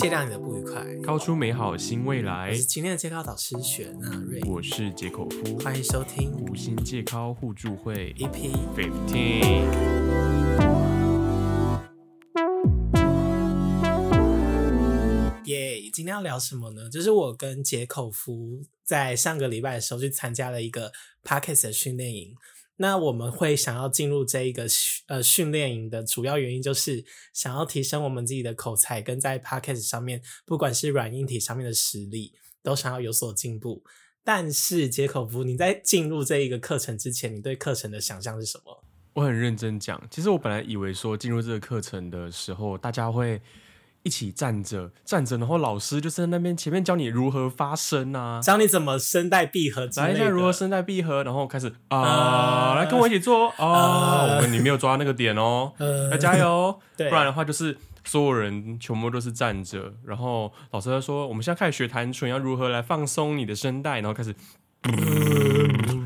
[0.00, 2.54] 戒掉你的不愉快，高出美好新未来我。
[2.54, 8.50] 是今天的戒高导师雪纳瑞，我是杰口夫，欢迎收听五星戒高互助会 EP。
[8.74, 9.60] Fifteen。
[15.44, 16.88] 耶今天要聊什么呢？
[16.88, 20.90] 就是我跟杰口夫在上个礼拜的时候去参加了一个
[21.22, 22.34] Parkes 的训练营。
[22.82, 27.04] 那我们会想要进入这一个训呃训练营的主要原因，就是
[27.34, 33.84] 想要提升我们自己的口才，跟在 Parkes 上面，不管是软硬体上面的实力，都想要有所进步。
[34.24, 38.82] 但是杰口夫，你在进入这一个课程之前，你对课程的想象是什么？
[39.12, 43.42] 我很认真讲，其实我本来以为说进入这个课程的时候，大家会
[44.02, 50.12] 一起站着站着，然后老师就在那边前面教你如何发声啊，教你怎么声带闭合之类的。
[50.12, 52.74] 来一下如何声带闭合，然后开始啊，啊。
[52.76, 54.36] 来跟我一起做啊，啊。
[54.36, 56.10] 我们你没有抓那个点哦，呃。
[56.10, 64.34] 要加油， 不然的话就是所有人全部都是站着，然后老师在说我们现在开始学弹唇，要如何来放松你的声带，然后开始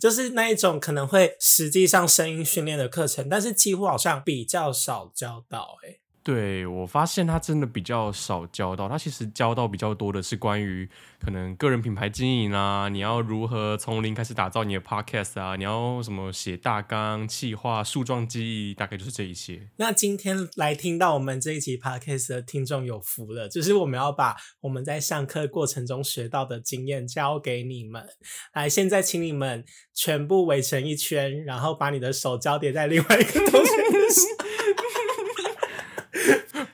[0.00, 6.00] 就是那一种可能会实际上声音训练的课程，但是几乎好像比较少教到、欸。
[6.22, 10.86] 对我发现他真的比较少教到，他其实教到比较多的是关于
[11.18, 19.70] 可能个人品牌经营啊，你要如何从零开始打造你的 podcast 啊，你要什么写大纲、企划、树状记忆，大概就是这一些。
[19.76, 28.04] 那今天来听到我们这一期 podcast 的听众有福了，就是我们要把我们在上课过程中学到的经验教给你们。
[28.52, 34.47] 来，现在请你们全部围成一圈，然后把你的手交叠在另外一个同学的手。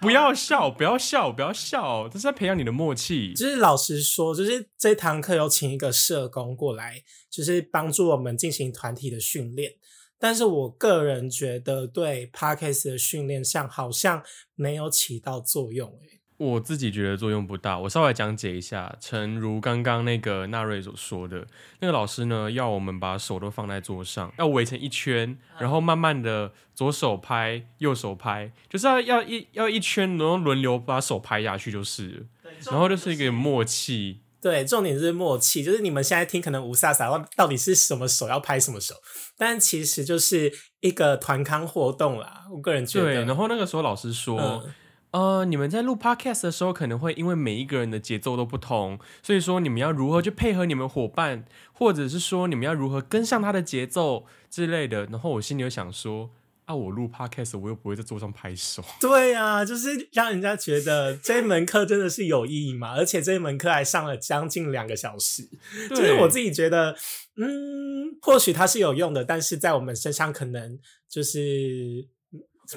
[0.00, 3.34] 不要笑，不要笑，不要笑，这是在培养你的默契。
[3.34, 9.74] 就是老实说，就是这堂课有请一个社工过来，就是帮助我们进行团体的训练。
[10.18, 14.22] 但是我个人觉得对 Parkes 的训练上好像
[14.54, 16.19] 没有起到作用、欸。
[16.40, 18.96] 我自己觉得作用不大，我稍微讲解一下。
[18.98, 21.46] 诚如刚刚那个纳瑞所说的，
[21.80, 32.26] 那个老师呢，要我们把手都放在桌上，要围成一圈，然后慢慢的左手拍，右手拍，就是要要一要一圈，然后轮流把手拍下去就是了。
[32.70, 38.94] 然后就是一个默契，对，重点是默契，就是你们现在听可能无飒飒，到底是什么手要拍什么手，
[39.36, 40.50] 但其实就是
[40.80, 42.46] 一个团康活动啦。
[42.50, 43.16] 我个人觉对。
[43.16, 44.40] 得，然后那个时候老师说。
[44.40, 44.72] 嗯
[45.12, 55.06] 呃，你们在录 podcast 的时候，可能会因为每一个人的节奏都不同，所以说你们要如何去配合你们伙伴，或者是说你们要如何跟上他的节奏之类的。
[55.06, 56.30] 然后我心里又想说，
[56.66, 65.42] 啊，我录 podcast 我又不会在桌上拍手， 对啊，就是让人家觉得这一门课真的是有意义嘛，而且这一门课还上了将近两个小时。
[65.88, 66.94] 就是我自己觉得，
[67.36, 70.78] 嗯，或许它是有用的，但是在我们身上可能
[71.08, 72.06] 就是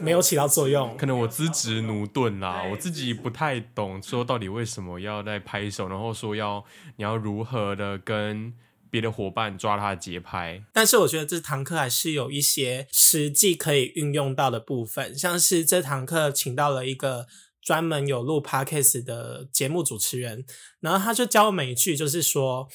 [0.02, 0.96] 没有起到作用。
[0.98, 6.64] 可能我资质驽钝啦，我自己不太懂说到底为什么要在拍手，然后说要
[6.98, 8.54] 你要如何的跟
[8.90, 10.64] 别的伙伴抓他的节拍。
[10.72, 17.28] 但是我觉得这堂课还是有一些实际可以运用到的部分，像是这堂课请到了一个
[17.62, 20.46] 专门有录 podcast 的节目主持人，
[20.80, 22.68] 然后他就教我们一句，就是说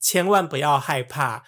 [0.00, 1.44] 千万不要害怕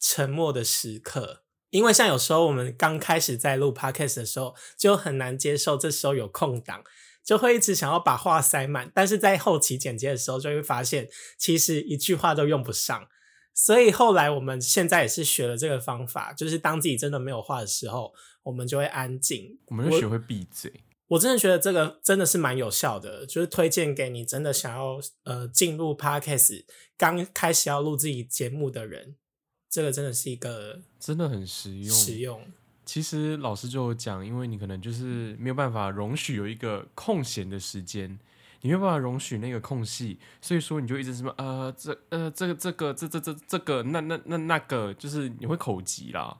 [0.00, 1.41] 沉默的时刻。
[1.72, 6.84] 因为像有时候我们刚开始在录 podcast 的时候，就很难接受这时候有空档，
[7.24, 13.08] 就会一直想要把话塞满，但是在后期剪接的时候，就会发现其实一句话都用不上。
[13.54, 18.12] 所以后来我们现在也是学了这个方法，就是当自己真的没有话的时候，
[18.42, 19.58] 我们就会安静。
[19.66, 20.72] 我们就学会闭嘴。
[21.08, 26.64] 我真的觉得这个真的是蛮有效的，就是推荐给你真的想要呃进入 podcast
[26.96, 29.16] 刚开始要录自己节目的人，
[29.72, 32.44] 这个真的是一个真的很实用，实用。
[32.84, 38.18] 其实老师就有讲，因为你可能就是没有办法容许有一个空闲的时间，
[38.60, 46.38] 你没有办法容许那个空隙，所以说你就一直什么呃这呃这个这个这这这这个那那那那个，就是你会口急啦。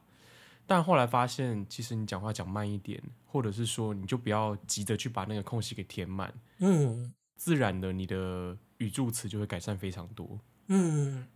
[0.67, 10.39] 但后来发现，其实你讲话讲慢一点，或者是说你就不要急着去把那个空隙给填满，嗯自然的你的语助词就会改善非常多。
[10.69, 11.27] 嗯，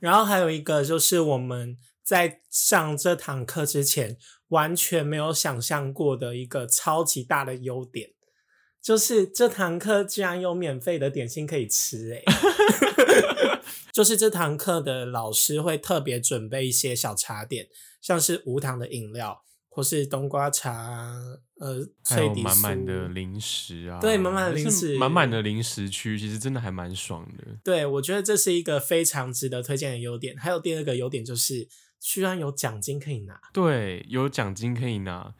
[0.00, 4.16] 然后还有一个就是我们在上这堂课之前
[4.48, 8.10] 完全没有想象过的一个超级大的优点，
[8.82, 12.24] 就是这堂课居然有免费的点心可以吃、欸，
[13.92, 17.68] 就是这堂课的老师会特别准备一些小茶点，
[18.00, 19.42] 像是无糖的饮料，
[19.74, 21.20] 或是冬瓜茶，
[21.58, 27.44] 呃，还有满满的零食啊，对满满的零食满满的零食区，其实真的还蛮爽的。
[27.64, 30.36] 对，我觉得这是一个非常值得推荐的优点。
[30.36, 31.66] 还有第二个优点就是，
[31.98, 33.40] 居然有奖金可以拿。
[33.52, 35.34] 对，有奖金可以拿。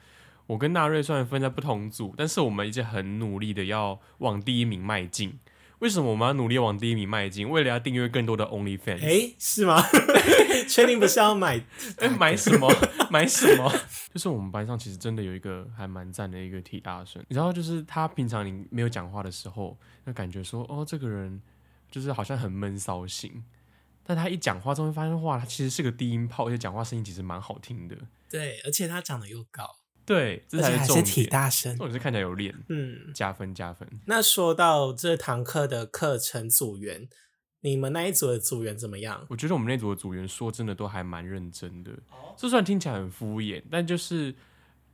[0.48, 5.38] 我跟纳瑞虽然分在不同组，但是我们一直很努力的要往第一名迈进。
[5.80, 7.48] 为什么我们要努力往第一名迈进？
[7.48, 9.02] 为了要订阅更多的 OnlyFans。
[9.02, 9.82] 哎，是吗？
[10.68, 11.60] 确定不是要买？
[11.98, 12.72] 哎，买什么？
[13.10, 13.70] 买什么？
[14.12, 21.42] 就是我们班上其实真的有一个还蛮赞的一个体大生，然后就是他平常你没有讲话的时候，那感觉说哦，这个人
[21.90, 23.44] 就是好像很闷骚型，
[24.02, 27.96] 但他一讲话之后，发现哇，他其实是个低音炮，而且讲话声音其实蛮好听的。
[28.30, 29.76] 对，而且他长得又高。
[30.06, 31.04] 对，这才是重点。
[31.04, 33.88] 体大生，重点是看起来有练，嗯，加分加分。
[34.06, 37.08] 那说到这堂课的课程组员，
[37.60, 39.26] 你们那一组的组员怎么样？
[39.28, 41.92] 我觉得我们那组的组员说真的都还蛮认真的，
[42.36, 44.34] 就算听起来很敷衍，但就是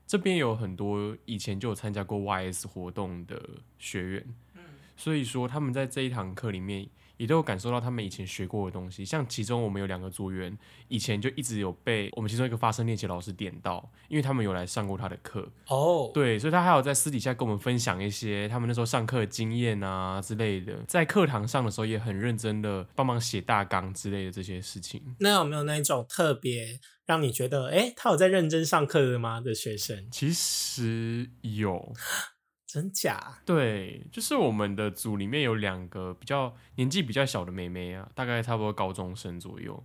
[0.07, 3.41] 这边有很多以前就有参加过 YS 活动的
[3.79, 4.63] 学员，嗯，
[4.97, 6.89] 所以说他们在这一堂课里面。
[7.21, 10.57] 也都有感受到他们以前学过的东西，像其中我们有两个组员，
[10.89, 25.15] 以前就一直有被我们其中一个发声练习老师点到，因为他们有来上过他的课哦，对，所以他还有在私底下跟我们分享一些他们那时候上课的经验啊之类的，在课堂上的时候也很认真的帮忙写大纲之类的这些事情。
[25.19, 30.09] 那有没有那一种特别让你觉得，哎，他有在认真上课的吗的学生？
[30.11, 31.93] 其实有。
[32.73, 33.41] 真假？
[33.45, 39.85] 对，就是我们的组里面有两个比较年纪比较小的妹妹啊，大概差不多高中生左右。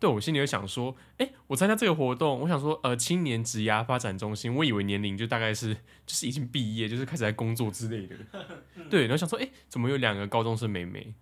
[0.00, 8.16] 对我心里有想说，哎，我参加这个活动，我想说，呃，青年职涯发展中心，我以为年龄就大概是就是已经毕业，就是开始在工作之类的。
[8.88, 11.12] 对，然后想说，哎，怎么有两个高中生妹妹？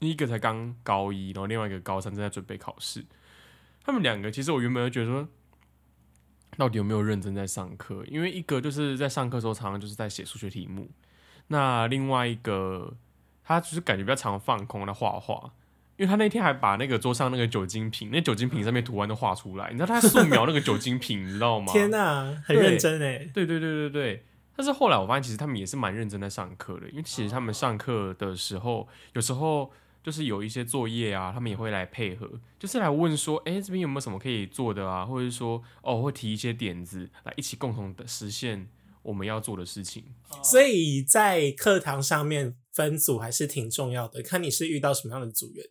[0.00, 3.04] 一个才刚高一，然后另外一个高三正在准备考试。
[3.84, 5.28] 他们两个其实我原本就觉得说。
[6.60, 8.04] 到底有没有认真在上课？
[8.06, 10.90] 因为一个就是在上课时候常常就是在写数学题目，
[11.46, 12.92] 那另外一个
[13.42, 15.52] 他就是感觉比较常放空在画画，
[15.96, 21.72] 因为他那天还把那个桌上那个酒精瓶，那酒精瓶上面图案都画出来，你知道他素描那个酒精瓶，你知道吗？
[21.72, 23.26] 天哪，很认真哎！
[23.32, 24.24] 对对对对对。
[24.54, 29.72] 但是后来我发现，其实他们也是蛮认真在上课的，因为其实他们上课的时候，有时候。
[30.02, 35.04] 就是有一些作业啊，他们也会来配合，就是来问说，哎，这边有没有什么可以做的啊？
[35.04, 38.68] 或者说，哦，会提一些点子来一起共同的实现
[39.02, 40.04] 我们要做的事情。
[40.42, 45.66] 所以在课堂上面分组还是挺重要的，看你是遇到什么样的组员。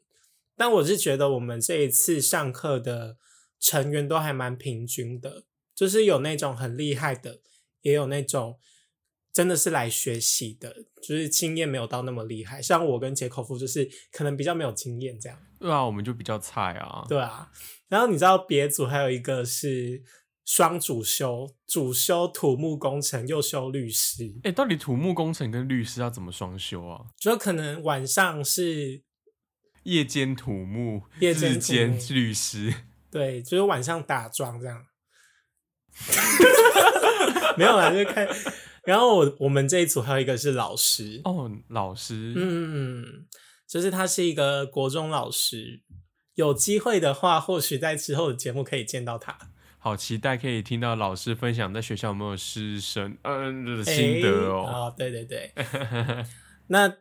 [0.55, 3.17] 但我是觉得我们这一次上课的
[3.59, 7.39] 成员都还蛮平均的，就是有那种很厉害的，
[7.81, 8.59] 也有那种。
[9.31, 12.61] 真的是来学习的，就是经验没有到那么厉害。
[12.61, 15.37] 像我跟杰口夫，就是可能比较没有经验这样。
[15.59, 17.05] 对啊，我们就比较菜啊。
[17.07, 17.51] 对啊，
[17.87, 20.01] 然后你知道别组还有一个是
[20.45, 24.39] 双主修，主修土木工程又修律师。
[24.43, 27.05] 哎，到底土木工程跟律师要怎么双修啊？
[27.17, 29.03] 就可能晚上是
[29.83, 32.73] 夜间土木，夜间律师。
[33.11, 34.85] 对，就是晚上打桩这样。
[37.57, 38.27] 没有啦，就是看。
[38.83, 43.25] 然后我我们这一组还有一个是老师哦，老师，嗯，
[43.67, 45.81] 就是他是一个国中老师，
[46.35, 49.37] 有机会的话，或许在之后的节目可以见到他。
[49.77, 54.65] 好期待可以听到老师分享在学校有没有师生嗯心得哦。
[54.65, 55.53] 啊，对对对。
[56.67, 56.97] 那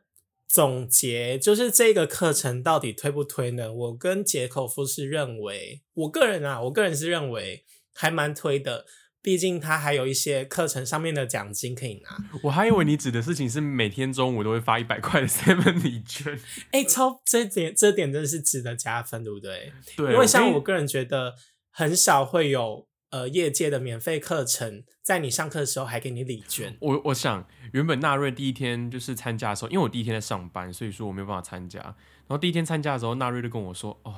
[0.47, 3.73] 总结就是这个课程到底推不推呢？
[3.73, 8.87] 我跟杰口夫是认为，我个人啊，我个人是认为还蛮推的。
[9.29, 12.17] 毕竟他还有一些课程上面的奖金可以拿。
[12.45, 16.41] 我还以为你指的事情是每天中午都会发一百块的 seven 礼券。
[16.71, 19.71] 哎，超这点这点真的是值得加分，对不对？
[19.95, 20.15] 对。
[20.15, 21.35] 因为像我个人觉得，
[21.71, 26.75] 很少会有呃业界的免费课程，在你上课的时候还给你礼券。
[26.81, 31.81] 我我想，原本纳瑞第一天就是参加的时候，因为我第一天在上班，所以说我没有办法参加。
[31.81, 34.15] 然后第一天参加的时候，纳瑞就跟我说：“哦，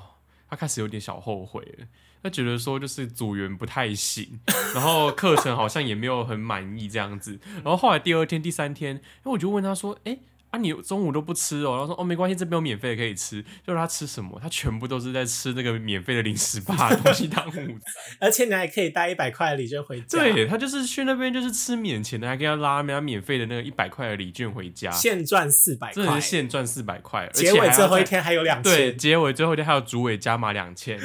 [0.51, 1.87] 他开始有点小后悔了。”
[2.23, 4.41] 他觉得说就是组员不太行，
[4.75, 10.19] 然后课程好像也没有很满意这样子，然后后来第二天、第三天，因为我就问他说：“哎。”
[10.51, 11.77] 啊，你中午都不吃哦？
[11.77, 13.41] 然后说哦，没关系，这边有免费的可以吃。
[13.65, 14.39] 就是他吃什么？
[14.43, 17.81] 他全部都是在吃那个免费的零食吧 东西当午餐。
[18.19, 20.19] 而且你还可以带一百块的礼券回家。
[20.19, 27.29] 对他就是去那边就是吃免钱的，还给他拉人家免费的那个一百块的礼券回家，现赚四百块，现赚四百块。
[27.33, 30.99] 结尾最后一天还有两千，对，结尾最后一天还有主委加码两千，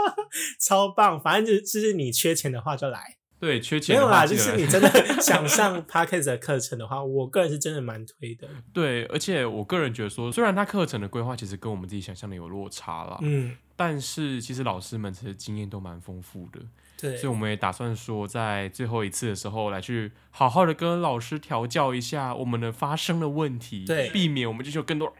[0.58, 1.20] 超棒！
[1.20, 3.16] 反正就就是你缺钱的话就来。
[3.38, 8.48] 对，缺钱没有啦，就是你 真的想上 Parkes 的课程的话，我个人是真的蛮推的。
[8.72, 16.60] 对，而且我个人觉得说，虽然他课程的规划其实跟我们自己想象的有落差啦，嗯，但是其实老师们其实经验都蛮丰富的，
[16.98, 17.16] 对。
[17.16, 24.08] 所以我们也打算说，在最后一次的时候来去好好的跟老师调教一下我们的发声的问题，对。
[24.10, 25.14] 避免我们就是有更多的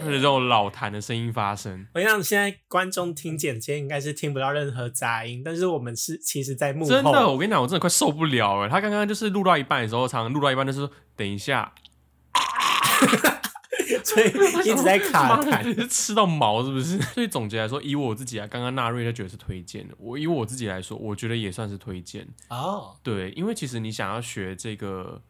[0.00, 1.86] 这种老痰的声音发生。
[1.94, 8.68] 我想现在观众听剪接应该是听不到任何杂音，但是我们是其实在幕后真的，我跟你讲，我真的快受不了了。
[8.68, 11.72] 他刚刚就是录到一半的时候，常常录到一半就是说等一下，
[14.04, 14.28] 所以
[14.68, 15.88] 一直在卡痰。
[15.88, 16.98] 吃到毛是不是？
[17.14, 22.26] 所以总结来说，以我自己啊，刚刚纳瑞他觉得是推荐的，我以我自己来说，我觉得也算是推荐。
[22.50, 25.22] 哦，对，因为其实你想要学这个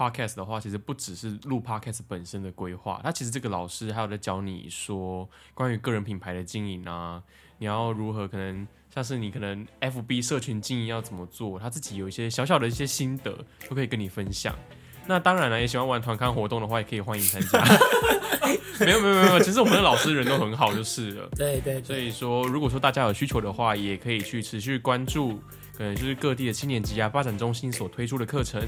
[0.00, 7.22] podcast 的话，其实不只是录 podcast 本身的规划，他其实这个老师还有在教你说关于个人品牌的经营啊，
[7.58, 14.54] 你要如何可能像是你可能 FB 社群经营要怎么做，他自己有一些小小的一些心得都可以跟你分享。
[15.06, 17.62] 那当然了，也喜欢玩团刊活动的话，也可以欢迎参加。
[18.80, 21.28] 没有没有没有，其实我们的老师人都很好，就是了。
[21.36, 25.38] 对对对，所以说，如果说大家有需求的话，也可以去持续关注，
[25.76, 28.66] 可能就是各地的青年职涯发展中心所推出的课程。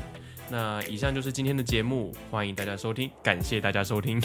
[0.51, 4.21] 那以上就是今天的节目，欢迎大家收听，感谢大家收听，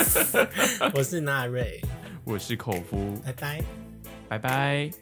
[0.94, 1.80] 我是纳瑞，
[2.24, 3.62] 我是口福，拜拜。
[4.28, 5.01] 拜拜。